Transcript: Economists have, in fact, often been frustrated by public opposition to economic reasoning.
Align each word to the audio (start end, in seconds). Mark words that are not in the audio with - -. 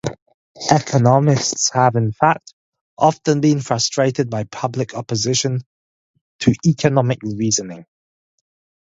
Economists 0.71 1.69
have, 1.73 1.95
in 1.95 2.11
fact, 2.11 2.55
often 2.97 3.39
been 3.39 3.59
frustrated 3.61 4.31
by 4.31 4.45
public 4.45 4.95
opposition 4.95 5.61
to 6.39 6.55
economic 6.65 7.19
reasoning. 7.21 7.85